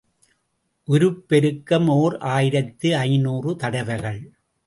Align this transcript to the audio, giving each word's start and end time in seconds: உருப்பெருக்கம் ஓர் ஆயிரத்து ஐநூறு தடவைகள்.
உருப்பெருக்கம் 0.87 1.87
ஓர் 1.87 2.17
ஆயிரத்து 2.17 2.97
ஐநூறு 2.97 3.55
தடவைகள். 3.55 4.21